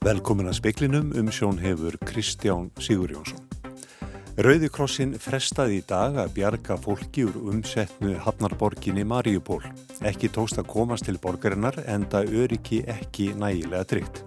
[0.00, 3.44] Velkomin að speklinum um sjón hefur Kristján Sigur Jónsson.
[4.40, 9.60] Rauðikrossin frestaði í dag að bjarga fólki úr umsetnu Hafnarborginni Mariupól.
[10.00, 14.24] Ekki tóst að komast til borgarinnar en það öryggi ekki nægilega tryggt.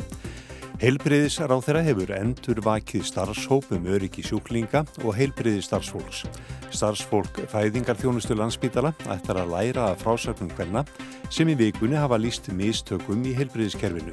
[0.83, 6.25] Heilbriðisar á þeirra hefur endur vakið starfshóp um öryggi sjúklinga og heilbriði starfsfólks.
[6.75, 10.83] Starfsfólk fæðingarþjónustu landsbítala ættar að læra að frásögnum hvenna
[11.31, 14.11] sem í vikunni hafa líst mistökum í heilbriðiskerfinu.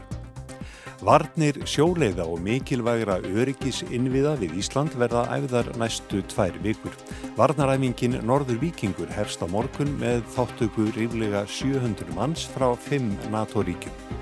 [1.02, 6.94] Varnir sjóleiða og mikilvægra öryggis innviða við Ísland verða æfðar næstu tvær vikur.
[7.34, 14.20] Varnaræmingin Norður Vikingur herst á morgun með þáttöku ríflega 700 manns frá 5 NATO-ríkjum.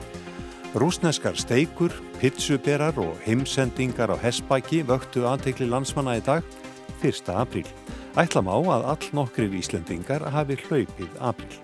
[0.76, 6.44] Rúsneskar steikur, pitsuberar og heimsendingar á Hesbæki vöktu aðtekli landsmanna í dag
[7.00, 7.30] 1.
[7.32, 7.64] apríl.
[8.20, 11.56] Ætlam á að all nokkrir Íslendingar hafi hlaupið apríl.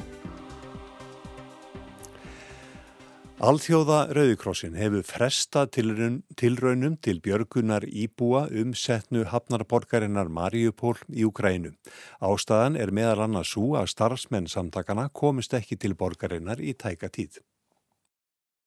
[3.44, 11.76] Alþjóða Rauðikrossin hefur fresta tilraunum til björgunar íbúa um setnu hafnarborgarinnar Mariupól í Ukrænu.
[12.24, 17.44] Ástæðan er meðal annars svo að starfsmenn samtakana komist ekki til borgarinnar í tæka tíð.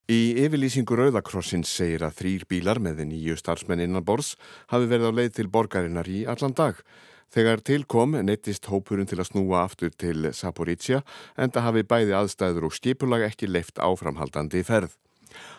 [0.08, 4.38] Í yfirlýsingu Rauðakrossins segir að þrýr bílar með nýju starfsmenn innan bors
[4.72, 6.80] hafi verið á leið til borgarinnar í allan dag.
[7.28, 11.02] Þegar tilkom neittist hópurinn til að snúa aftur til Saporítsja
[11.36, 14.96] en það hafi bæði aðstæður og skipulag ekki leift áframhaldandi ferð.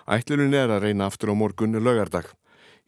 [0.09, 2.33] Ætlunum er að reyna aftur á morgun lögardag.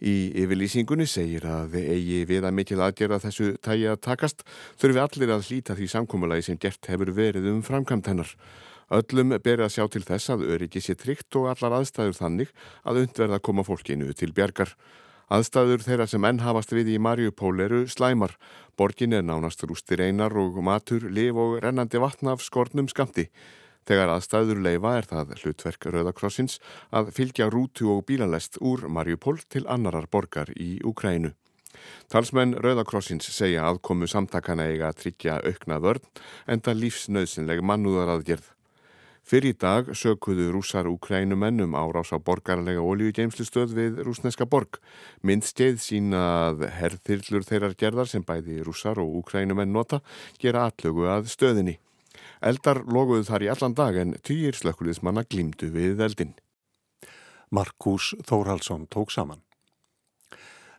[0.01, 4.49] Í yfirlýsingunni segir að þið eigi við að mikil aðgerða þessu tægi að takast
[4.81, 8.33] þurfi allir að hlýta því samkómulagi sem gert hefur verið um framkvæmt hennar.
[8.91, 12.51] Öllum ber að sjá til þess að öryggi sé tryggt og allar aðstæður þannig
[12.83, 14.75] að undverða að koma fólkinu til bjargar.
[15.31, 18.35] Aðstæður þeirra sem enn hafast við í Mariupól eru slæmar.
[18.75, 23.29] Borgin er nánast rústir einar og matur, liv og rennandi vatna af skornum skamti.
[23.87, 26.59] Þegar aðstæður leifa er það hlutverk Rauðakrossins
[26.91, 31.31] að fylgja rútu og bílalest úr Mariupól til annarar borgar í Ukrænu.
[32.11, 36.09] Talsmenn Rauðakrossins segja aðkomu samtakana eiga að tryggja aukna vörn
[36.51, 38.57] en það lífsnauðsynleg mannúðaraðgerð.
[39.31, 44.81] Fyrir í dag sökuðu rúsar Ukrænumennum árás á borgarlega oljugeimslustöð við rúsneska borg.
[45.23, 50.01] Myndsteið sína að herðirlur þeirrar gerðar sem bæði rúsar og Ukrænumenn nota
[50.43, 51.77] gera atlögu að stöðinni.
[52.43, 56.35] Eldar loguðu þar í allan dag en týjir slökkulismanna glimdu við eldin.
[57.55, 59.45] Markus Þórhalsson tók saman.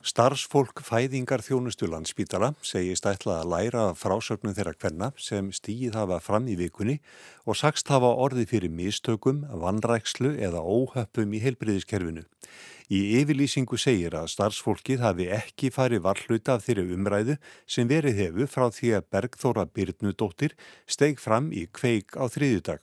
[0.01, 6.47] Starfsfólk fæðingar þjónustu landspítala segist ætla að læra frásögnum þeirra hvenna sem stíð hafa fram
[6.49, 6.95] í vikunni
[7.45, 12.25] og sagst hafa orði fyrir mistökum, vannrækslu eða óhöppum í heilbriðiskerfinu.
[12.91, 18.49] Í yfirlýsingu segir að starfsfólkið hafi ekki farið varhluta af þeirri umræðu sem verið hefur
[18.51, 22.81] frá því að Bergþóra Byrnudóttir steg fram í kveik á þriðjudag.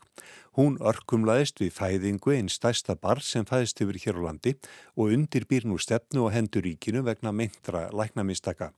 [0.57, 4.55] Hún örkumlaðist við fæðingu einn stærsta bar sem fæðist yfir hér á landi
[4.97, 8.71] og undirbýr nú stefnu og hendur ríkinu vegna meintra læknamistaka.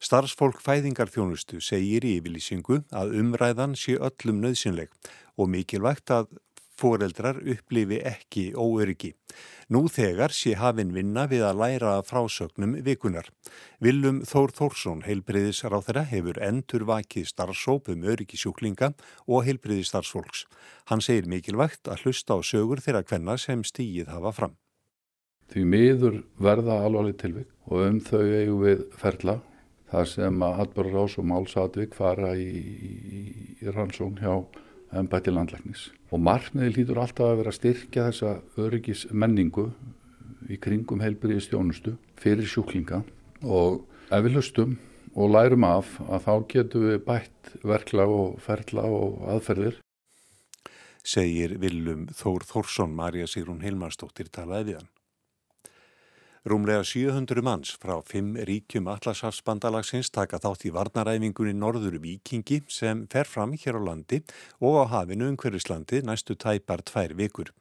[0.00, 4.88] Starfsfólk fæðingarþjónustu segir í yfirlýsingu að umræðan sé öllum nöðsynleg
[5.36, 6.32] og mikilvægt að
[6.82, 9.12] foreldrar upplifi ekki óöryggi.
[9.72, 13.30] Nú þegar sé hafinn vinna við að læra frásögnum vikunar.
[13.80, 18.92] Viljum Þór Þórsson, þeirra, hefur endur vakið starfsóp um öryggisjúklinga
[19.26, 20.44] og heilbreyðistarfsfólks.
[20.90, 24.58] Hann segir mikilvægt að hlusta á sögur þeirra hvenna sem stíið hafa fram.
[25.52, 29.40] Því miður verða alvarleg tilvík og um þau eigum við ferla.
[29.92, 33.22] Það sem að Hallbjörn Rás og Málsatvík fara í, í,
[33.60, 34.32] í rannsókn hjá
[34.96, 35.88] ennbætti landlæknis.
[36.12, 39.70] Og markmiði lítur alltaf að vera að styrkja þessa öryggis menningu
[40.52, 43.02] í kringum heilbyrðið stjónustu fyrir sjúklinga
[43.42, 43.82] og
[44.12, 44.76] ef við hlustum
[45.12, 49.78] og lærum af að þá getum við bætt verkla og ferla og aðferðir.
[51.02, 54.90] Segir Viljum Þór Þórsson, Marja Sigrun Hilmarsdóttir talaði við hann.
[56.42, 63.30] Rúmlega 700 manns frá fimm ríkjum Atlasafsbandalagsins taka þátt í varnaræfingunni Norður Vikingi sem fer
[63.30, 64.18] fram hér á landi
[64.58, 67.52] og á hafinu umhverfislandi næstu tæpar tvær vikur.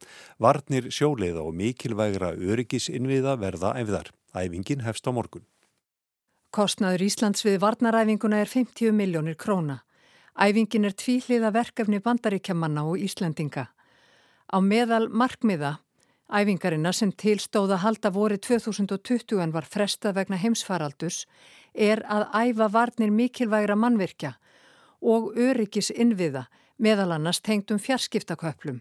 [0.42, 4.10] Varnir sjóleiða og mikilvægra öryggisinviða verða æfðar.
[4.34, 5.46] Æfingin hefst á morgun.
[6.50, 9.84] Kostnaður Íslands við varnaræfinguna er 50 miljónir króna.
[10.34, 13.70] Æfingin er tvíhliða verkefni bandaríkjamanna og Íslandinga.
[14.50, 15.78] Á meðal markmiða
[16.32, 21.26] Æfingarina sem tilstóða halda voru 2020 en var frestað vegna heimsfaraldus
[21.76, 24.38] er að æfa varnir mikilvægra mannvirkja
[25.02, 26.46] og öryggis innviða
[26.80, 28.80] meðal annars tengdum fjarskiptaköplum.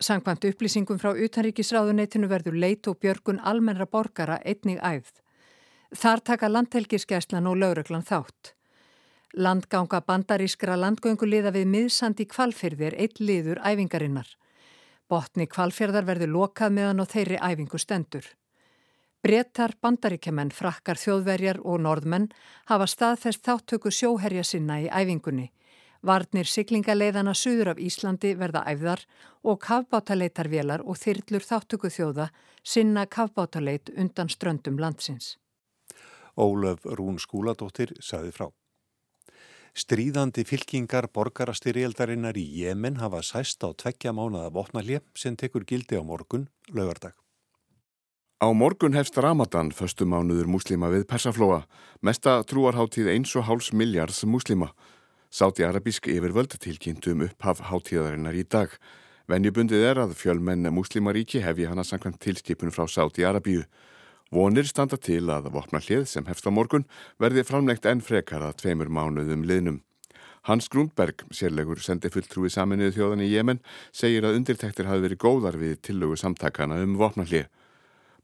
[0.00, 5.18] Sankvæmt upplýsingum frá utanríkisráðuneytinu verður leit og björgun almennra borgara einnig æfð.
[5.90, 8.54] Þar taka landhelgiskeslan og lauruglan þátt.
[9.34, 14.30] Landganga bandarískra landgönguliða við miðsandi kvalfyrði er eitt liður æfingarinnar.
[15.10, 18.26] Botni kvalfyrðar verður lokað meðan á þeirri æfingu stendur.
[19.20, 22.30] Brettar, bandaríkjaman, frakkar, þjóðverjar og norðmenn
[22.70, 25.50] hafa staðfest þáttöku sjóherja sinna í æfingunni.
[26.06, 29.02] Varnir siglingaleiðana suður af Íslandi verða æfðar
[29.44, 32.30] og kafbátaleitarvélar og þyrlur þáttöku þjóða
[32.62, 35.36] sinna kafbátaleit undan ströndum landsins.
[36.38, 38.48] Ólöf Rún Skúladóttir saði frá.
[39.76, 46.02] Stríðandi fylkingar borgarastyrjaldarinnar í Jemen hafa sæst á tveggja mánuða vopnalje sem tekur gildi á
[46.02, 47.14] morgun, lögardag.
[48.40, 51.66] Á morgun hefst Ramadan, föstu mánuður muslima við Persaflóa,
[52.02, 54.72] mesta trúarháttíð eins og háls miljards muslima.
[55.30, 58.72] Sáti-arabísk yfirvöld tilkynntum upphaf háttíðarinnar í dag.
[59.30, 63.62] Venjubundið er að fjölmenn muslimaríki hefji hana samkvæmt tilskipun frá Sáti-arabíu.
[64.30, 66.84] Vonir standa til að vopna hlið sem hefst á morgun
[67.18, 69.80] verði framlegt enn frekar að tveimur mánuðum liðnum.
[70.46, 73.58] Hans Grúnberg, sérlegur sendi fulltrúi saminuðu þjóðan í Jemen,
[73.90, 77.48] segir að undirtektir hafi verið góðar við tillögu samtakana um vopna hlið.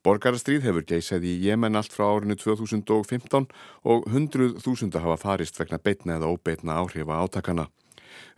[0.06, 3.50] Borgarastríð hefur geysað í Jemen allt frá árinu 2015
[3.82, 7.67] og hundruð þúsunda hafa farist vegna beitna eða óbeitna áhrifa átakana.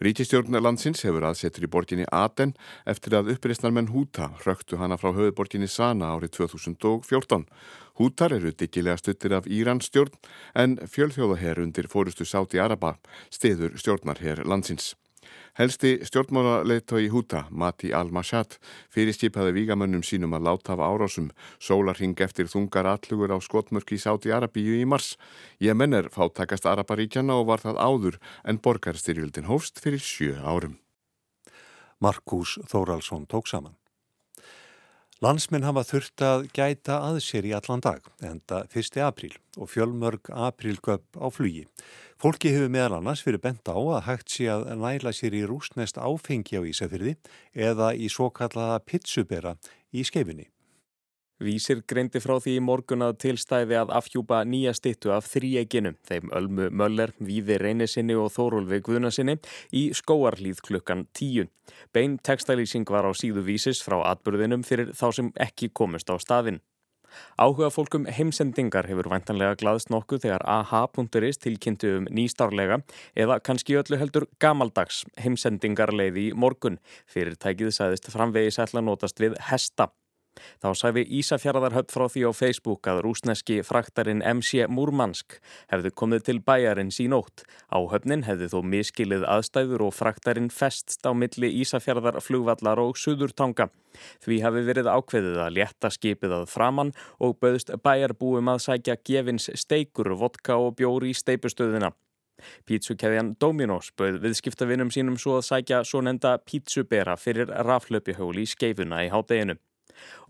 [0.04, 2.54] Ríkistjórn landsins hefur aðsetur í borginni Aden
[2.86, 7.48] eftir að uppreistnarmenn Húta hröktu hana frá höfuborginni Sana árið 2014.
[7.98, 10.14] Hútar eru diggilega stuttir af Írans stjórn
[10.54, 12.96] en fjölþjóðaher undir fórustu Sáti Araba
[13.30, 14.94] stiður stjórnarher landsins.
[15.58, 18.58] Helsti stjórnmálaleitói Húta, Mati Al-Mashad,
[18.94, 24.34] fyrirskipaði vígamönnum sínum að láta af árásum, sólarhing eftir þungar allugur á skotmörki í Sáti
[24.34, 25.16] Arabíu í mars.
[25.62, 30.78] Jemen er fátakast Araparíkjana og var það áður en borgarstyrjöldin hófst fyrir sjö árum.
[31.98, 33.77] Markus Þóraldsson tók saman.
[35.19, 39.00] Landsminn hafa þurft að gæta að sér í allan dag, enda 1.
[39.03, 41.65] apríl og fjölmörg aprílgöpp á flugi.
[42.23, 45.99] Fólki hefur meðal annars fyrir bent á að hægt sé að næla sér í rúsnest
[45.99, 47.17] áfengi á Ísafyrði
[47.50, 49.56] eða í svo kallaða pizzubera
[49.91, 50.47] í skeifinni.
[51.38, 56.32] Vísir greindi frá því í morgun að tilstæði að afhjúpa nýja stittu af þrýeginu, þeim
[56.35, 59.37] Ölmu Möller, Víði Reynisinni og Þórólfi Guðnasinni
[59.70, 61.46] í skóarlíð klukkan tíu.
[61.94, 66.58] Bein textalýsing var á síðu vísis frá atbyrðinum fyrir þá sem ekki komist á staðin.
[67.38, 72.81] Áhuga fólkum heimsendingar hefur vantanlega glaðst nokkuð þegar aha.is tilkynntu um nýstárlega
[73.17, 76.82] eða kannski öllu heldur gamaldags heimsendingarleið í morgun.
[77.06, 79.93] Fyrirtækið sæðist framvegis ætla notast við hesta.
[80.62, 85.38] Þá sæfi Ísafjörðarhöpp frá því á Facebook að rúsneski fraktarinn MC Múrmansk
[85.73, 87.44] hefði komið til bæjarins í nótt.
[87.70, 93.69] Á höfnin hefði þó miskilið aðstæður og fraktarinn festst á milli Ísafjörðar flugvallar og Suðurtanga.
[94.25, 99.50] Því hafi verið ákveðið að létta skipið að framann og bauðst bæjarbúum að sækja gefins
[99.58, 101.93] steikur, vodka og bjóri í steipustöðina.
[102.69, 109.02] Pítsukæðjan Dominos bauð viðskiptavinnum sínum svo að sækja svo nenda pítsubera fyrir raflöpihjóli í skeifuna
[109.06, 109.58] í hádeginu.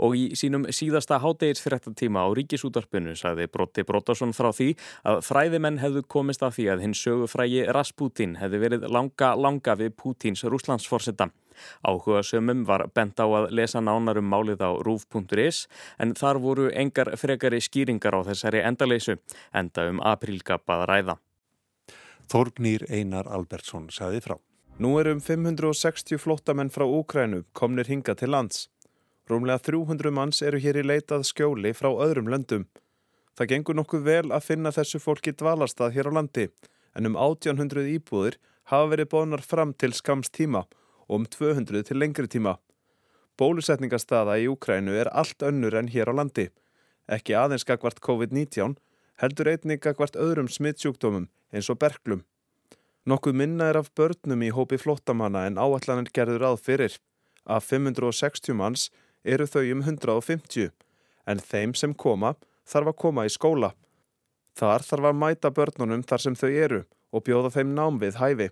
[0.04, 4.70] Og í sínum síðasta hádegisfyrirtatíma á ríkisútarpinu sagði Brotti Brottarsson frá því
[5.08, 9.94] að fræðimenn hefðu komist af því að hinn sögufrægi Rasputin hefði verið langa langa við
[9.98, 11.30] Pútins rúslandsforsetta.
[11.82, 15.66] Áhuga sömum var bent á að lesa nánar um málið á rúf.is
[15.98, 19.18] en þar voru engar frekari skýringar á þessari endaleysu
[19.52, 21.18] enda um aprílgap að ræða.
[22.28, 24.37] Þorgnýr Einar Albertsson sagði frá.
[24.78, 28.68] Nú er um 560 flottamenn frá Úkrænu komnir hinga til lands.
[29.28, 32.64] Rúmlega 300 manns eru hér í leitað skjóli frá öðrum löndum.
[33.37, 36.47] Það gengur nokkuð vel að finna þessu fólki dvalastað hér á landi
[36.97, 38.38] en um 1800 íbúðir
[38.73, 40.64] hafa verið bónar fram til skams tíma
[41.08, 42.56] og um 200 til lengri tíma.
[43.38, 46.49] Bólusetningastaða í Úkrænu er allt önnur en hér á landi.
[47.06, 48.78] Ekki aðeins gagvart COVID-19
[49.23, 52.25] heldur einnig gagvart öðrum smittsjúkdómum eins og berglum.
[53.08, 56.97] Nokkuð minna er af börnum í hópi flottamanna en áallanir gerður að fyrir.
[57.47, 58.88] Af 560 manns
[59.35, 60.70] eru þau um 150
[61.28, 62.35] en þeim sem koma
[62.68, 63.73] þarf að koma í skóla.
[64.58, 66.80] Þar þarf að mæta börnunum þar sem þau eru
[67.12, 68.49] og bjóða þeim nám við hæfi.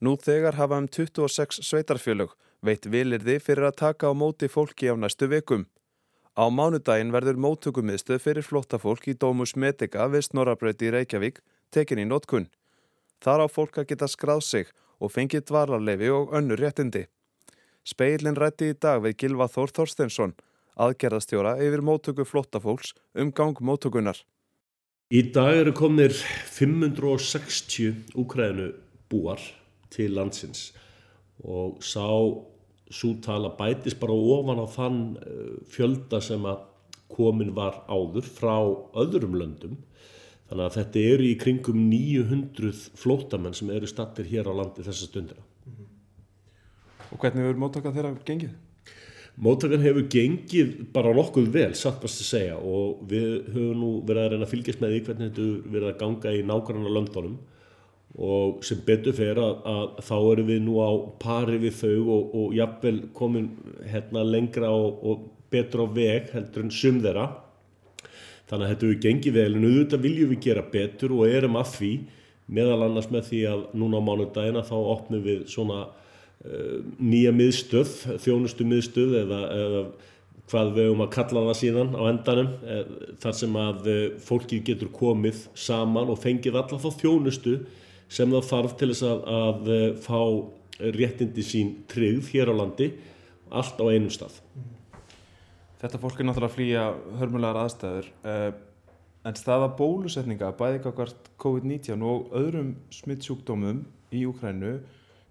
[0.00, 4.94] Nú þegar hafa um 26 sveitarfjölug veit vilirði fyrir að taka á móti fólki á
[4.96, 5.66] næstu vekum.
[6.38, 11.40] Á mánudaginn verður móttökumiðstöð fyrir flottafólk í Dómus Medica við Snorabröði í Reykjavík
[11.74, 12.48] tekin í nótkunn.
[13.20, 17.08] Þar á fólk að geta skráð sig og fengið dvalarlefi og önnur réttindi.
[17.86, 20.34] Speilin rætti í dag við Gilva Þór Þorstensson,
[20.80, 24.20] aðgerðastjóra yfir mótöku flottafólks um gang mótökunar.
[25.10, 28.70] Í dag eru komnir 560 úkræðinu
[29.10, 29.42] búar
[29.90, 30.70] til landsins
[31.42, 32.06] og sá
[32.90, 35.00] sútala bætis bara ofan á þann
[35.70, 36.66] fjölda sem að
[37.10, 38.54] komin var áður frá
[39.02, 39.80] öðrum löndum
[40.50, 45.06] Þannig að þetta eru í kringum 900 flótamenn sem eru stattir hér á landi þessa
[45.06, 45.44] stundina.
[47.20, 48.58] Hvernig verður móttakað þeirra gengið?
[49.40, 54.24] Móttakan hefur gengið bara nokkuð vel, satt best að segja og við höfum nú verið
[54.24, 57.38] að reyna að fylgjast með því hvernig þetta verið að ganga í nákvæmlega löndunum
[58.20, 60.90] og sem betur fyrir að, að þá erum við nú á
[61.22, 63.46] pari við þau og, og jafnvel komin
[63.86, 65.24] hérna lengra og, og
[65.54, 67.28] betur á veg heldur en sum þeirra.
[68.50, 71.72] Þannig að þetta hefur gengið vel en auðvitað viljum við gera betur og erum að
[71.78, 71.92] því
[72.50, 75.84] meðal annars með því að núna á mánudagina þá opnum við svona
[77.00, 77.90] nýja miðstöð,
[78.24, 79.82] þjónustu miðstöð eða, eða
[80.50, 84.58] hvað við höfum að kalla það síðan á endanum eð, þar sem að uh, fólki
[84.66, 87.54] getur komið saman og fengið alla þá þjónustu
[88.10, 90.20] sem það þarf til þess að, að uh, fá
[90.96, 92.90] réttindi sín tryggð hér á landi
[93.52, 94.38] allt á einum stað.
[95.80, 96.84] Þetta fólk er náttúrulega að flýja
[97.20, 98.08] hörmulegar aðstæður
[99.28, 103.82] en staða bólusetninga bæði kakvart COVID-19 og öðrum smittsjúkdómum
[104.16, 104.78] í Úkrænu,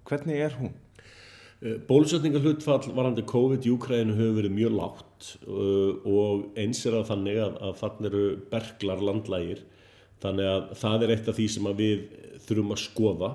[0.10, 0.74] hvernig er hún?
[1.60, 7.10] Bólusetninga hlutfall varandi COVID í Úkrænu hefur verið mjög lágt uh, og eins er að
[7.10, 8.22] þannig að, að þannig eru
[8.54, 9.66] berglar landlægir.
[10.24, 12.06] Þannig að það er eitt af því sem við
[12.46, 13.32] þurfum að skoða.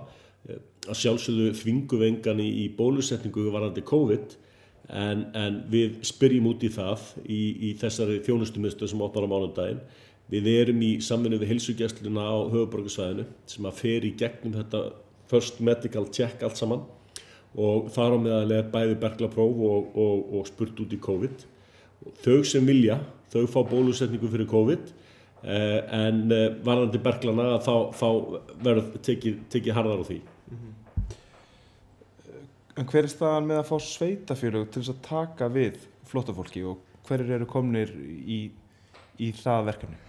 [0.84, 4.34] Að sjálfsögðu þvinguvengan í, í bólusetningu varandi COVID
[4.88, 9.84] en, en við spyrjum út í það í, í þessari þjónustumistu sem opnar á mánundaginn.
[10.32, 14.86] Við erum í samvinni við helsugjastluna á höfuborgarsvæðinu sem að fer í gegnum þetta
[15.28, 16.84] first medical check allt saman
[17.54, 21.44] og þar á meðal er bæði berglapróf og, og, og spurt út í COVID.
[22.24, 22.98] Þau sem vilja,
[23.32, 28.08] þau fá bólusetningu fyrir COVID eh, en eh, varðandi berglana þá, þá
[28.64, 30.20] verður tekið, tekið harðar á því.
[32.74, 35.78] En hver er staðan með að fá sveitafélög til þess að taka við
[36.10, 38.48] flóttafólki og hverjir eru komnir í,
[39.22, 40.00] í það verkefni?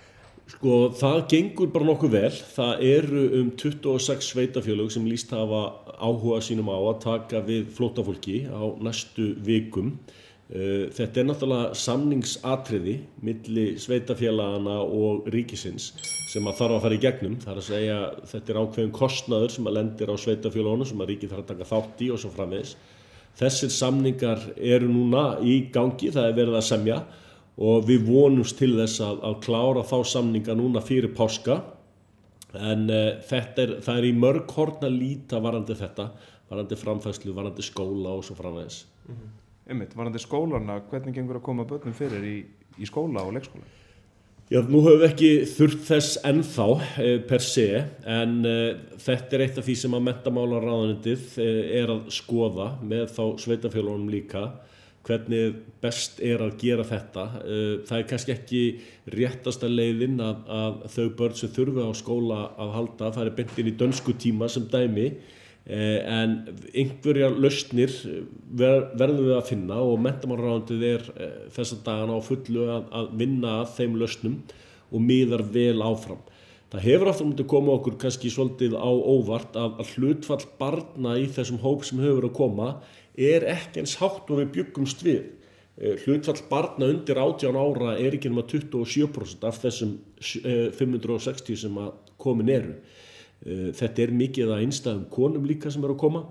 [0.46, 2.36] Sko það gengur bara nokkuð vel.
[2.54, 5.64] Það eru um 26 sveitafélög sem líst hafa
[5.98, 9.96] áhuga sínum á að taka við flóttafólki á næstu vikum.
[10.46, 15.96] Þetta er náttúrulega samningsatriði milli sveitafélagana og ríkisins
[16.30, 17.40] sem að þarf að fara í gegnum.
[17.42, 18.00] Það er að segja
[18.30, 21.70] þetta er ákveðin kostnaður sem að lendir á sveitafélagunum sem að ríkið þarf að taka
[21.74, 22.76] þátt í og svo framvegis.
[23.36, 27.02] Þessir samningar eru núna í gangi, það er verið að semja
[27.58, 31.62] og við vonumst til þess að, að klára þá samninga núna fyrir páska
[32.56, 36.10] en uh, er, það er í mörg horn að líta varandi þetta,
[36.52, 38.86] varandi framfæslu, varandi skóla og svo framvegis.
[39.08, 39.34] Mm -hmm.
[39.66, 42.36] Einmitt, varandi skólarna, hvernig gengur að koma börnum fyrir í,
[42.78, 43.64] í skóla og leikskóla?
[44.46, 46.66] Já, nú höfum við ekki þurft þess ennþá
[47.02, 47.66] eh, per se,
[48.06, 53.08] en eh, þetta er eitt af því sem að mentamálaráðanendið eh, er að skoða með
[53.16, 54.44] þá sveitafélagunum líka,
[55.06, 57.26] hvernig best er að gera þetta.
[57.44, 58.64] Eh, það er kannski ekki
[59.16, 63.72] réttasta leiðin að, að þau börn sem þurfa á skóla að halda, það er beintin
[63.72, 65.10] í dönsku tíma sem dæmi,
[65.66, 66.44] Eh, en
[66.78, 67.90] einhverja lausnir
[68.54, 73.08] ver, verðum við að finna og mentamálaráðandið er eh, þessa dagana á fullu að, að
[73.18, 74.36] vinna að þeim lausnum
[74.94, 76.22] og miðar vel áfram.
[76.70, 81.26] Það hefur aftur að koma okkur kannski svolítið á óvart að, að hlutfall barna í
[81.34, 82.70] þessum hóp sem hefur að koma
[83.18, 85.24] er ekki eins hátt og við byggumst við.
[85.76, 91.92] Eh, hlutfall barna undir 18 ára er ekki náma 27% af þessum 560 sem að
[92.22, 92.78] komin eru.
[93.46, 96.24] Eh, þetta er mikið að einstæðum konum líka sem eru að koma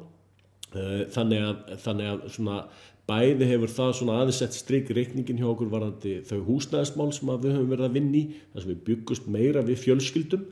[0.73, 2.57] eh, þannig að, þannig að svona,
[3.05, 7.73] bæði hefur það aðeins sett stryk reikningin hjá okkur varandi þau húsnæðismál sem við höfum
[7.75, 8.23] verið að vinni
[8.55, 10.47] þar sem við byggust meira við fjölskyldum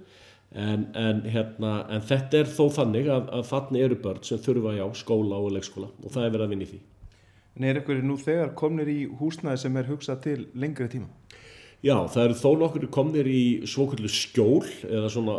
[0.54, 4.75] en, en, hérna, en þetta er þó þannig að, að þannig eru börn sem þurfa
[4.76, 6.80] já skóla og leikskóla og það er verið að vinni því
[7.52, 11.11] En er ykkur nú þegar komnir í húsnæði sem er hugsað til lengri tíma?
[11.82, 15.35] Já, það eru þó nokkur komnir í svokvöldu skjól eða svona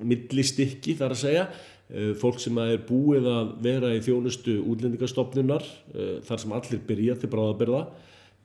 [0.00, 1.44] millistikki þar að segja.
[1.92, 7.18] Eh, fólk sem er búið að vera í þjónustu útlendingarstofnunar eh, þar sem allir byrja
[7.20, 7.82] til bráðabyrða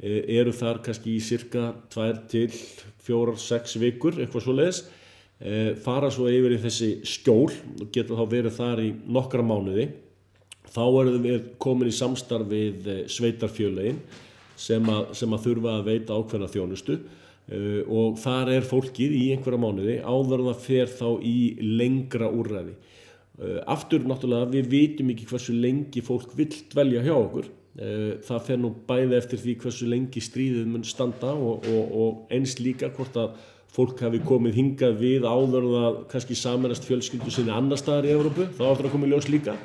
[0.03, 2.49] eh, eru þar kannski í cirka 2 til
[3.07, 4.83] 4-6 vikur, eitthvað svo leiðis.
[5.85, 9.85] Fara svo yfir í þessi skjól og geta þá verið þar í nokkra mánuði.
[10.67, 14.01] Þá erum við komin í samstarfið sveitarfjölein
[14.59, 16.97] sem að, sem að þurfa að veita ákveðna þjónustu
[17.49, 22.75] Uh, og þar er fólkið í einhverja mánuði áður það fer þá í lengra úrræði.
[23.39, 27.47] Uh, aftur náttúrulega við vitum ekki hversu lengi fólk vill dvelja hjá okkur.
[27.79, 32.35] Uh, það fer nú bæði eftir því hversu lengi stríðið mun standa og, og, og
[32.37, 33.41] eins líka hvort að
[33.73, 38.49] fólk hafi komið hingað við áður það kannski samanast fjölskyldu sinni annar staðar í Európu,
[38.57, 39.55] þá áttur að koma í ljós líka.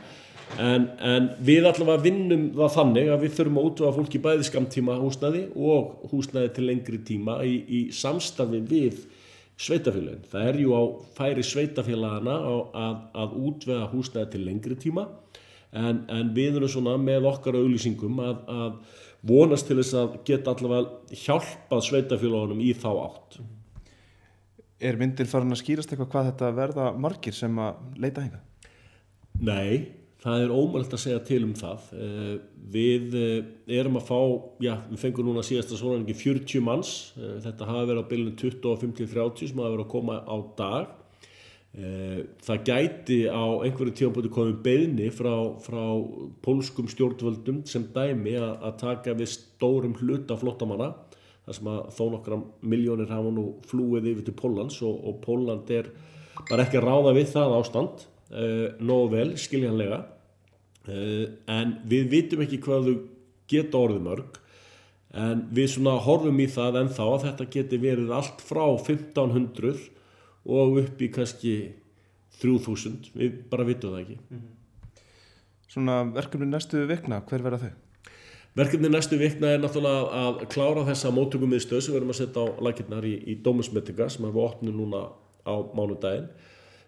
[0.60, 4.98] En, en við allavega vinnum það þannig að við þurfum að útvöða fólki bæði skamtíma
[5.00, 9.00] húsnæði og húsnæði til lengri tíma í, í samstafi við
[9.58, 10.28] sveitafélagin.
[10.30, 10.82] Það er jú á
[11.16, 12.36] færi sveitafélagana
[12.84, 15.08] að, að útvega húsnæði til lengri tíma
[15.74, 20.54] en, en við erum svona með okkar auðlýsingum að, að vonast til þess að geta
[20.54, 23.38] allavega hjálpað sveitafélagunum í þá átt.
[24.82, 28.40] Er myndin farin að skýrast eitthvað hvað þetta verða margir sem að leita henga?
[29.44, 31.86] Nei, það er ómöld að segja til um það.
[31.94, 32.34] Eh,
[32.74, 33.38] við eh,
[33.78, 34.18] erum að fá,
[34.64, 36.92] já, við fengum núna síðasta svonarningi 40 manns.
[37.18, 41.00] Eh, þetta hafa verið á bylunum 25-30 sem hafa verið að koma á dag.
[41.74, 45.80] Það gæti á einhverju tímanbúti komið beðni frá, frá
[46.46, 50.92] pólskum stjórnvöldum sem dæmi að, að taka við stórum hluta flottamanna
[51.44, 55.70] þar sem að þó nokkra miljónir hafa nú flúið yfir til Pólans og, og Póland
[55.74, 55.90] er
[56.48, 60.00] bara ekki að ráða við það ástand uh, nógu vel, skiljanlega
[60.88, 62.96] uh, en við vitum ekki hvað þau
[63.50, 64.40] geta orðið mörg
[65.14, 69.84] en við svona horfum í það en þá að þetta geti verið allt frá 1500
[70.44, 71.54] og upp í kannski
[72.40, 74.50] 3000, við bara vitum það ekki -hmm.
[75.74, 77.83] Svona verkefni næstu vikna, hver verða þau?
[78.54, 82.18] Verkefni næstu vikna er náttúrulega að klára þessa mótökum við stöð sem við erum að
[82.20, 85.00] setja á lakirnar í, í Dómusmetika sem við opnum núna
[85.42, 86.28] á mánudaginn.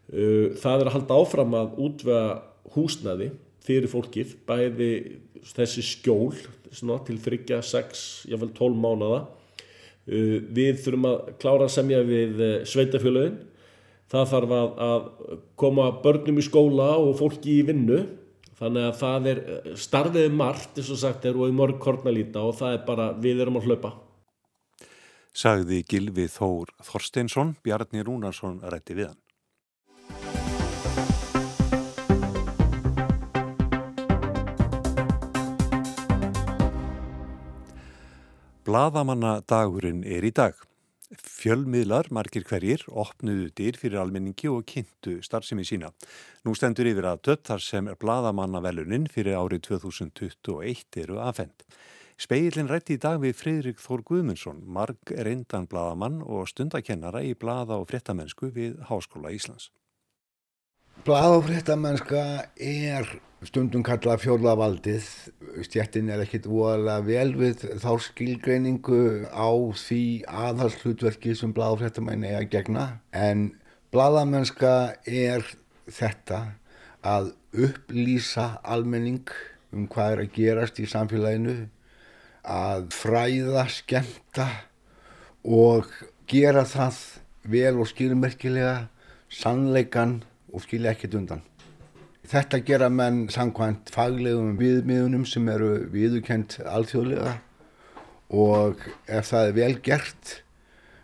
[0.07, 2.37] Uh, það er að halda áfram að útvega
[2.77, 3.33] húsnaði
[3.67, 4.91] fyrir fólkið, bæði
[5.57, 6.37] þessi skjól
[6.71, 9.25] svona, til 3, 6, jáfnveil 12 mánada.
[10.07, 13.41] Við þurfum að klára að semja við uh, sveitafjölögin.
[14.15, 15.11] Það þarf að, að
[15.59, 18.05] koma börnum í skóla og fólki í vinnu
[18.57, 19.41] þannig að það er
[19.77, 23.45] starfið margt eins og sagt er og í mörg kornalíta og það er bara við
[23.45, 23.93] erum að hlaupa.
[25.37, 29.21] Sagði Gilvi Þór Þorsteinsson Bjarni Rúnarsson rætti við hann.
[38.67, 40.57] Blaðamanna dagurinn er í dag
[41.15, 45.93] Fjölmiðlar, margir hverjir, opnuðu dyr fyrir almenningi og kynntu starfsemi sína.
[46.43, 51.63] Nú stendur yfir að dött þar sem er bladamannavelunin fyrir árið 2021 eru aðfend.
[52.19, 57.77] Speilin rætti í dag við Fridrik Þór Guðmundsson, marg reyndan bladamann og stundakennara í blada
[57.77, 59.69] og fréttamennsku við Háskóla Íslands.
[61.05, 62.23] Blada og fréttamennska
[62.57, 63.07] er
[63.45, 65.07] stundum kallað fjórðavaldið
[65.67, 72.51] stjættin er ekkit óalega vel við þá skilgreiningu á því aðhalslutverki sem bladafrættamenn er að
[72.55, 72.87] gegna.
[73.13, 73.51] En
[73.93, 75.45] bladamennska er
[75.85, 76.41] þetta
[77.05, 77.35] að
[77.67, 79.29] upplýsa almenning
[79.75, 81.59] um hvað er að gerast í samfélaginu
[82.47, 84.47] að fræða, skemta
[85.45, 85.91] og
[86.31, 87.03] gera það
[87.47, 88.87] vel og skilmerkilega
[89.29, 90.23] sannleikan
[90.55, 91.45] og skilja ekkert undan
[92.27, 97.37] Þetta gera menn samkvæmt faglegum viðmiðunum sem eru viðukent alþjóðlega
[98.35, 100.33] og ef það er vel gert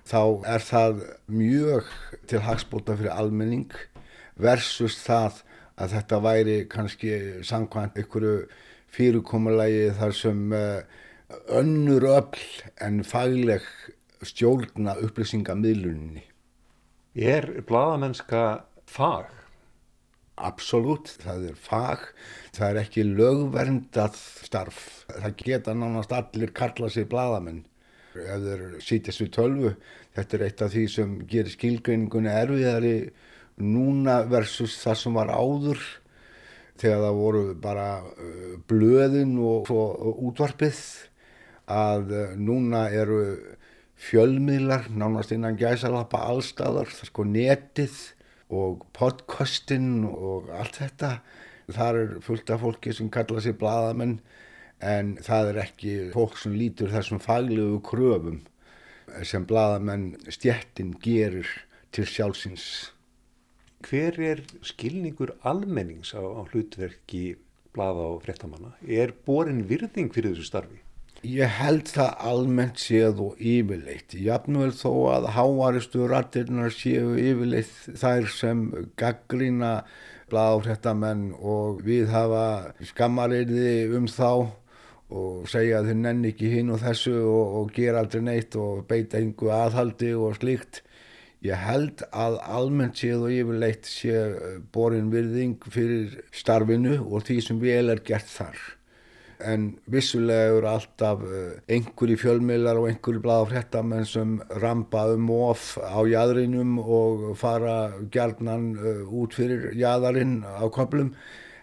[0.08, 1.92] þá er það mjög
[2.30, 3.70] til hagspóta fyrir almenning
[4.34, 5.44] versus það
[5.78, 7.12] að þetta væri kannski
[7.46, 8.34] samkvæmt einhverju
[8.92, 10.82] fyrirkomulagi þar sem eh,
[11.54, 12.42] önnur öll
[12.82, 13.62] en fagleg
[14.26, 16.26] stjórna upplýsingamidlunni.
[17.14, 19.41] Er bladamennska fag?
[20.40, 22.04] Absolut, það er fag,
[22.56, 24.16] það er ekki lögverndað
[24.46, 25.04] starf.
[25.10, 27.66] Það geta nánast allir kalla sig bladamenn.
[28.14, 29.72] Þeir sýtjast við tölvu,
[30.16, 32.96] þetta er eitt af því sem gerir skilgreiningunni erfiðari
[33.60, 35.84] núna versus það sem var áður.
[36.80, 40.80] Þegar það voru bara uh, blöðin og útvarpið
[41.70, 43.20] að uh, núna eru
[44.02, 48.00] fjölmiðlar, nánast innan gæsalappa allstaðar, það er sko netið
[48.52, 51.16] og podcastin og allt þetta.
[51.72, 54.18] Það er fullt af fólki sem kalla sér bladamenn
[54.82, 58.42] en það er ekki fólk sem lítur þessum faglegu kröfum
[59.26, 61.48] sem bladamenn stjettin gerir
[61.94, 62.66] til sjálfsins.
[63.82, 67.36] Hver er skilningur almennings á, á hlutverki
[67.74, 68.76] blada og frettamanna?
[68.86, 70.82] Er borin virðing fyrir þessu starfi?
[71.22, 74.16] Ég held það almennt séð og yfirleitt.
[74.18, 78.64] Jafnvel þó að hávaristu rattirnar séu yfirleitt þær sem
[78.98, 79.84] gaggrína
[80.32, 84.50] bláfréttamenn og við hafa skammarriði um þá
[85.14, 88.82] og segja að þau nenn ekki hinn og þessu og, og gera aldrei neitt og
[88.90, 90.82] beita yngu aðhaldi og slíkt.
[91.46, 94.26] Ég held að almennt séð og yfirleitt sé
[94.74, 98.58] borin virðing fyrir starfinu og því sem vel er gert þar
[99.44, 105.30] en vissulega eru alltaf eh, einhverji fjölmiðlar og einhverji blad á hrettamenn sem rampa um
[105.34, 111.12] of á jæðrinum og fara gjarnan eh, út fyrir jæðarinn á köplum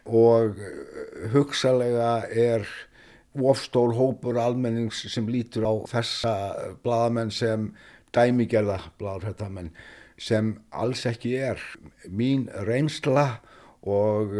[0.05, 2.67] og eh, hugsalega er
[3.39, 6.33] ofstór hópur almennings sem lítur á þessa
[6.83, 7.69] bladamenn sem
[8.15, 9.69] dæmigerða bláfréttamenn
[10.19, 11.61] sem alls ekki er.
[12.09, 13.39] Mín reynsla
[13.87, 14.33] og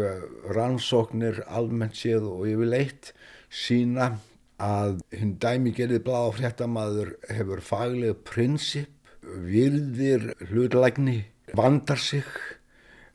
[0.52, 3.14] rannsóknir almennt séð og yfirleitt
[3.50, 4.12] sína
[4.60, 11.24] að hinn dæmigerði bláfréttamaður hefur faglega prinsip, virðir hlutlægni,
[11.56, 12.26] vandar sig,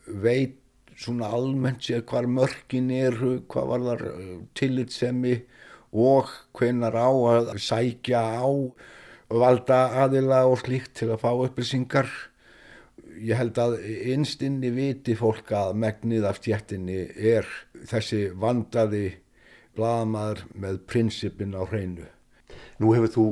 [0.06, 0.60] veit
[1.00, 5.36] svona almennt séð hvar mörkin eru, hvað var þar eh, tillitsemi
[5.96, 8.48] og hvenar á að sækja á
[9.32, 12.10] valda aðila og slíkt til að fá upplýsingar.
[13.16, 13.78] Ég held að
[14.12, 17.48] einstinni viti fólk að megnið af stjættinni er
[17.88, 19.08] þessi vandaði
[19.76, 22.08] blagamæður með prinsipin á hreinu.
[22.80, 23.26] Nú hefur þú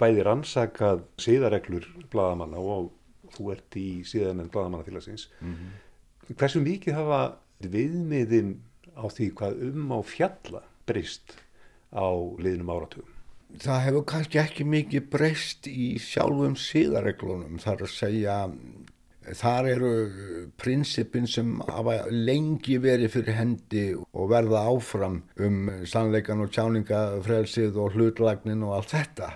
[0.00, 2.90] bæði rannsakað síðareglur blagamanna og
[3.34, 5.28] þú ert í síðan en blagamannafélagsins.
[5.40, 6.34] Mm -hmm.
[6.34, 8.60] Hversu mikið hafa viðmiðin
[8.96, 11.36] á því hvað um á fjalla breyst
[11.92, 12.08] á
[12.38, 13.08] liðnum áratugum?
[13.58, 18.36] Það hefur kannski ekki mikið breyst í sjálfum síðareglunum þar að segja
[19.36, 19.92] þar eru
[20.60, 27.96] prinsipin sem hafa lengi verið fyrir hendi og verða áfram um sannleikan og tjáningafrelsið og
[27.96, 29.30] hlutlagnin og allt þetta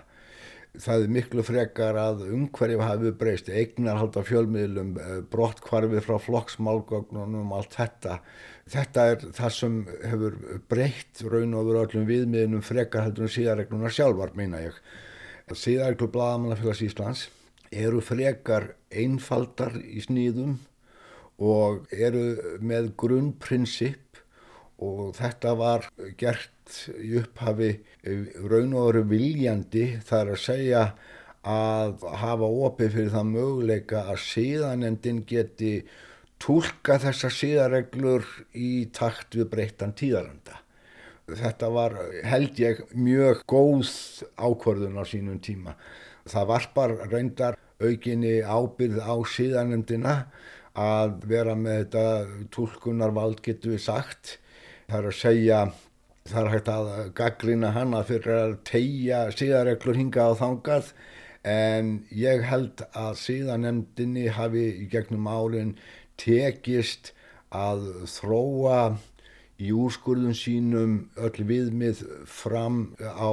[0.83, 7.53] það er miklu frekar að umhverjum hafi breyst, eignar halda fjölmiðlum, eh, brottkvarfi frá flokksmálgögnunum
[7.53, 8.19] og allt þetta.
[8.67, 13.93] Þetta er það sem hefur breytt raun og veru öllum viðmiðnum frekar heldur en síðarreglunar
[13.93, 14.75] sjálfar, meina ég.
[15.53, 17.29] Síðarreglu Blagamannafélags Íslands
[17.75, 20.59] eru frekar einfaldar í sníðum
[21.43, 24.21] og eru með grunnprinsip
[24.85, 26.51] og þetta var gert
[26.99, 27.75] í upphafi
[28.45, 30.85] raun og veru viljandi þar að segja
[31.45, 35.75] að hafa opið fyrir það möguleika að síðanendin geti
[36.41, 38.25] tólka þessar síðareglur
[38.57, 40.61] í takt við breyttan tíðaranda.
[41.25, 41.95] Þetta var
[42.29, 43.93] held ég mjög góð
[44.37, 45.77] ákvörðun á sínum tíma.
[46.29, 50.15] Það var bara reyndar aukinni ábyrð á síðanendina
[50.75, 54.39] að vera með þetta tólkunarvald getur við sagt.
[54.89, 55.59] Það er að segja,
[56.29, 60.93] það er hægt að gaggrina hana fyrir að tegja síðareglur hinga á þangað
[61.45, 65.75] en ég held að síðanemdini hafi í gegnum álinn
[66.21, 67.13] tekist
[67.55, 68.97] að þróa
[69.63, 73.31] í úrskurðun sínum öll viðmið fram á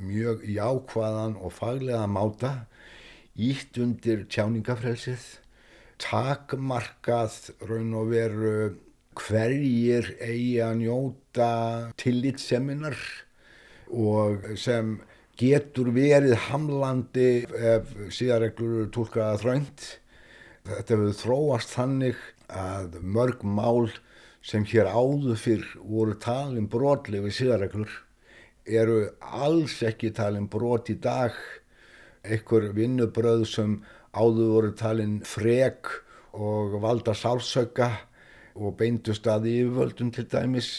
[0.00, 2.52] mjög jákvæðan og faglega máta,
[3.40, 5.24] ítt undir tjáningafrelsið,
[6.00, 7.36] takmarkað
[7.68, 8.54] raun og veru
[9.20, 11.52] hverjir eigi að njóta
[12.00, 12.98] tillitseminar
[13.90, 14.98] og sem
[15.40, 19.86] getur verið hamlandi ef síðarreglur tólkaða þröngt.
[20.68, 22.20] Þetta hefur þróast þannig
[22.52, 23.90] að mörg mál
[24.44, 27.96] sem hér áður fyrr voru talin brotli við síðarreglur
[28.70, 31.34] eru alls ekki talin brot í dag.
[32.24, 33.80] Ekkur vinnubröð sem
[34.12, 35.88] áður voru talin frek
[36.36, 37.90] og valda sálsöka
[38.60, 40.70] og beindust að yfirvöldum til dæmis.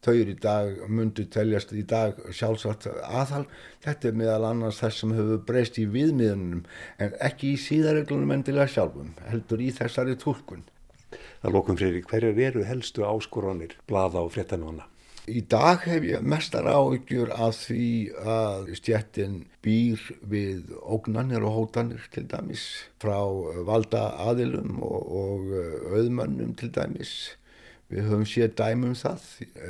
[0.00, 3.42] Þau eru í dag, mundu teljast í dag sjálfsagt aðhal
[3.84, 6.62] þetta er meðal annars þess sem hefur breyst í viðmiðunum
[7.04, 10.64] en ekki í síðareglunum endilega sjálfum heldur í þessari tólkun
[11.42, 14.88] Það lókum fyrir hverjar eru helstu áskoranir blaða og fréttanóna
[15.30, 17.88] Í dag hef ég mestar áhyggjur að því
[18.34, 22.64] að stjættin býr við ógnanir og hótanir til dæmis
[23.02, 23.18] frá
[23.68, 27.14] valda aðilum og, og auðmönnum til dæmis.
[27.90, 29.24] Við höfum séð dæmum það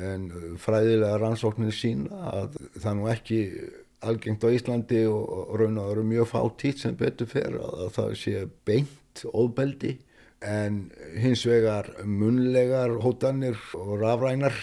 [0.09, 0.27] en
[0.61, 3.39] fræðilega rannsóknir sína að það nú ekki
[4.01, 8.45] algengt á Íslandi og raun og eru mjög fátítt sem betur fer að það sé
[8.65, 9.97] beint óbeldi
[10.41, 10.87] en
[11.21, 14.57] hins vegar munlegar hótanir og rafrænar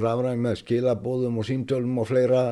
[0.00, 2.42] rafræn með skilabóðum og símtölum og fleira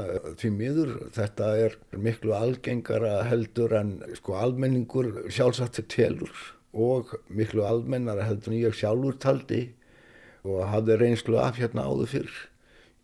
[0.40, 0.94] því miður.
[1.16, 6.32] Þetta er miklu algengara heldur en sko almenningur sjálfsagt telur
[6.70, 9.70] og miklu almennara heldur en ég sjálfur taldi
[10.46, 12.34] og hafði reynslu af hérna áður fyrr.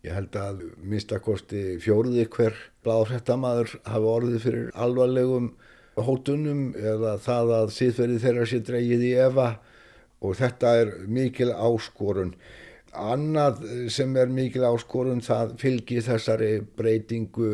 [0.06, 2.54] Ég held að minnstakosti fjóruði hver
[2.86, 5.48] bláðrættamaður hafi orðið fyrir alvarlegum
[5.96, 9.48] hótunum eða það að síðferði þeirra sé dreigið í efa
[10.22, 12.34] og þetta er mikil áskorun.
[12.96, 13.60] Annað
[13.92, 17.50] sem er mikil áskorun það fylgir þessari breytingu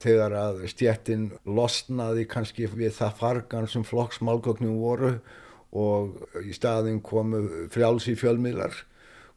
[0.00, 5.12] þegar að stjettin losnaði kannski við það fargan sem flokksmálgögnum voru
[5.76, 8.74] og í staðin komu frjáls í fjölmiðlar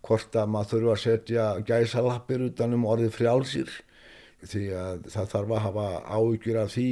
[0.03, 3.75] hvort að maður þurfa að setja gæsalappir utanum orðið frjálsir
[4.43, 5.85] því að það þarf að hafa
[6.17, 6.87] áhyggjur af því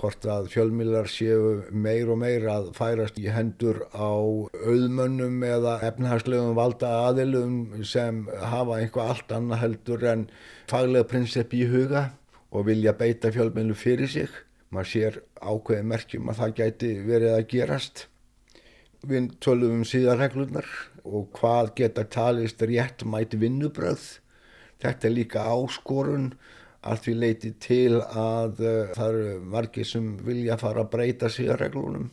[0.00, 6.56] hvort að fjölmiðlar séu meir og meir að færast í hendur á auðmönnum eða efnahagslegum
[6.58, 10.26] valda aðilum sem hafa einhvað allt annað heldur en
[10.68, 12.10] faglega prinsip í huga
[12.52, 14.28] og vilja beita fjölmiðlu fyrir sig.
[14.70, 18.00] maður sér ákveði merkjum að það gæti verið að gerast.
[19.06, 20.66] Við tölum um síðarreglunar
[21.06, 24.18] og hvað geta talist rétt mæti vinnubröð.
[24.82, 26.32] Þetta er líka áskorun
[26.90, 32.10] allt við leiti til að uh, það eru margir sem vilja fara að breyta síðarreglunum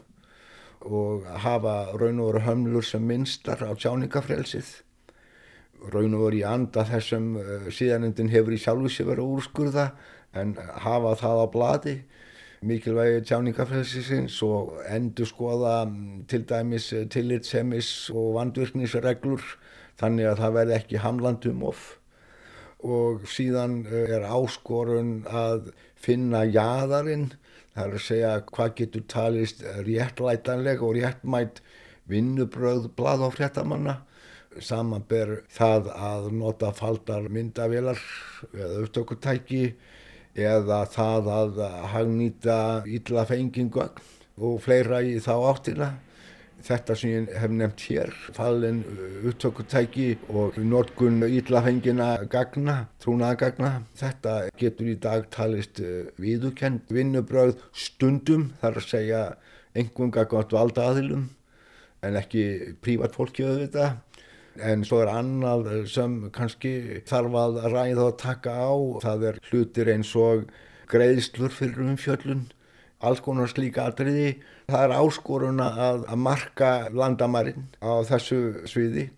[0.83, 4.73] og hafa raun og veru hömlur sem minnstar á tjáningafrelsið.
[5.93, 9.88] Raun og veru í anda þessum uh, síðanendin hefur í sjálfu sér verið úrskurða
[10.33, 11.95] en hafa það á bladi
[12.63, 15.83] mikilvægi tjáningafrelsisins og endur skoða
[16.31, 19.43] til dæmis tillitsemis og vandvirknisreglur
[19.99, 21.83] þannig að það verði ekki hamlandum of
[22.84, 27.32] og síðan er áskorun að finna jæðarinn
[27.74, 31.63] það er að segja hvað getur talist réttlætanleg og réttmætt
[32.12, 33.96] vinnubröð blað á fréttamanna
[34.62, 38.00] samanber það að nota faldar myndavelar
[38.54, 39.63] eða upptökutæki
[40.34, 41.62] eða það að
[41.93, 42.58] hagnýta
[42.89, 43.88] illa fengingu
[44.38, 45.89] og fleira í þá áttina.
[46.63, 48.84] Þetta sem ég hef nefnt hér, fallin
[49.28, 53.71] upptökutæki og norgun illa fengina gagna, trúnaða gagna.
[53.99, 55.82] Þetta getur í dag talist
[56.23, 59.23] viðukend vinnubröð stundum, þar að segja
[59.76, 61.28] engunga gott valda aðilum
[62.04, 62.43] en ekki
[62.84, 63.99] prívat fólki auðvitað
[64.62, 68.73] en svo er annað sem kannski þarf að ræða og taka á
[69.06, 70.45] það er hlutir eins og
[70.91, 72.43] greiðslur fyrir umfjöllun
[73.04, 74.36] alls konar slíka atriði
[74.69, 79.10] það er áskoruna að, að marka landamærin á þessu sviði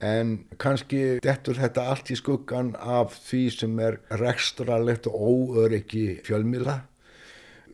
[0.00, 5.18] en kannski dettur þetta allt í skuggan af því sem er rekstralegt og
[5.60, 6.80] óöryggi fjölmila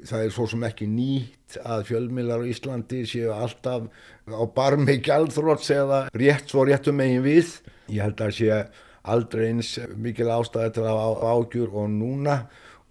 [0.07, 3.87] það er svo sem ekki nýtt að fjölmilar á Íslandi séu alltaf
[4.29, 7.57] á barmi gældþróts eða rétt svo réttum megin við.
[7.93, 8.61] Ég held að sé
[9.07, 12.41] aldrei eins mikil ástæði til að ágjur og núna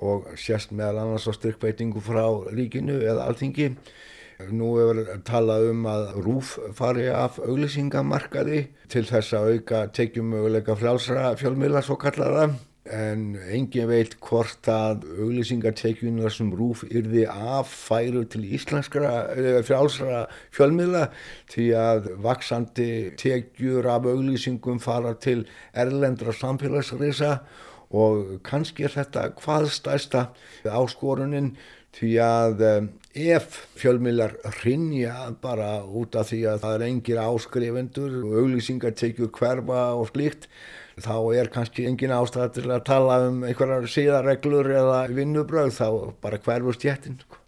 [0.06, 3.74] og sérst meðal annars á styrkveitingu frá ríkinu eða alþingi.
[4.36, 10.76] Nú hefur talað um að rúf fari af auglýsingamarkaði til þess að auka tekjum möguleika
[10.76, 12.50] frjálsra fjölmila svo kallaða
[12.92, 19.14] en engin veit hvort að auglýsingartekjunar sem rúf yrði af færu til íslenskra
[19.66, 21.08] frjálsra fjölmiðla
[21.54, 22.90] því að vaksandi
[23.22, 27.40] tekjur af auglýsingum fara til erlendra samfélagsreisa
[27.96, 30.28] og kannski er þetta hvaðstæsta
[30.68, 31.54] áskorunin
[31.96, 32.64] því að
[33.16, 39.86] ef fjölmiðlar rinja bara út af því að það er engir áskrifendur og auglýsingartekjur hverfa
[39.96, 40.50] og slikt
[41.00, 45.88] þá er kannski engin ástæða til að tala um einhverjar síðarreglur eða vinnubröð þá
[46.24, 47.20] bara hverfust jættin.
[47.24, 47.40] Sko.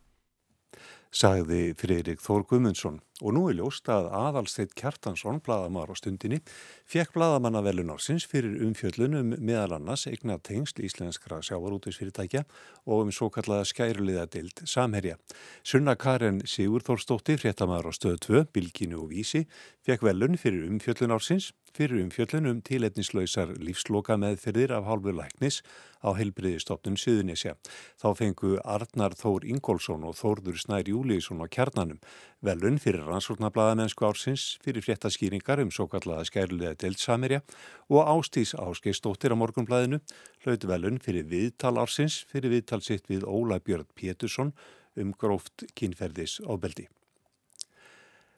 [1.12, 6.40] Sagði Friðrik Þór Gumundsson og nú er ljóst að aðalsteitt Kjartansson, bladamar á stundinni,
[6.86, 12.44] fekk bladamanna velun ársins fyrir umfjöllunum meðal annars eigna tengsl íslenskra sjávarútisfyrirtækja
[12.86, 15.18] og um svo kallaða skæruliða deild samherja.
[15.64, 19.48] Sunna Karen Sigurþórsdóttir, fréttamaður á stöðu 2, Bilginu og Vísi,
[19.88, 25.60] fekk velun fyrir umfjöllun ársins fyrir umfjöllun um tiletnislausar lífsloka meðferðir af hálfu læknis
[26.02, 27.56] á heilbriðistofnun Suðunisja.
[28.02, 32.00] Þá fengu Arnar Þór Ingólfsson og Þórður Snær Júliðsson á kjarnanum
[32.46, 37.42] velun fyrir rannsóknarbladamennsku ársins fyrir fréttaskýringar um svo kallaða skærulega deilt Samirja
[37.90, 40.00] og Ástís Áskeistóttir á morgunblæðinu
[40.46, 44.54] hlaut velun fyrir viðtal ársins fyrir viðtal sitt við Óla Björn Pétursson
[44.98, 46.88] um gróft kynferðis ábeldi.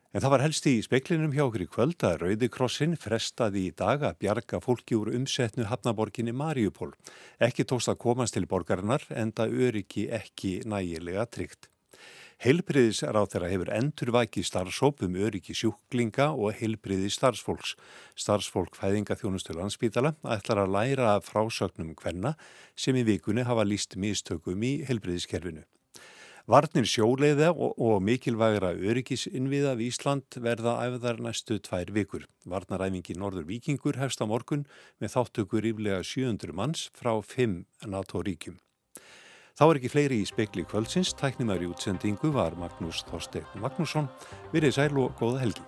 [0.10, 4.02] En það var helst í speklinum hjá okkur í kvöld að Rauðikrossin frestaði í dag
[4.08, 6.96] að bjarga fólki úr umsetnu hafnaborginni Mariupól.
[7.38, 11.70] Ekki tókst að komast til borgarinnar en það öryggi ekki nægilega tryggt.
[12.40, 17.74] Heilbriðis ráð þeirra hefur endurvæki starfsóp um öryggi sjúklinga og heilbriði starfsfólks.
[18.16, 22.38] Starfsfólk fæðinga þjónustu landsbítala ætlar að læra frásögnum hvenna
[22.80, 25.66] sem í vikunni hafa líst mistökum í heilbriðiskerfinu.
[26.50, 32.24] Varnir sjóleiða og, og mikilvægra öryggisinviða við Ísland verða æfðar næstu tvær vikur.
[32.48, 34.64] Varnaræfingi Norður Vikingur hefst á morgun
[35.04, 38.62] með þáttökur yfirlega 700 manns frá 5 NATO-ríkjum.
[39.60, 44.08] Þá er ekki fleiri í spekli kvöldsins, tæknumæri útsendingu var Magnús Þorstein Magnússon.
[44.54, 45.66] Virðið sæl og góða helgi.